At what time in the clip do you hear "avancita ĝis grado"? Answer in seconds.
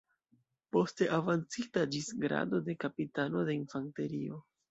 1.17-2.63